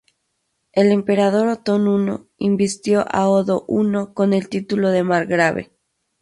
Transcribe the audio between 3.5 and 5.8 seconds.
I con el título de margrave.